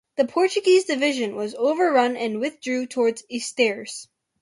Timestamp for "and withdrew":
2.17-2.87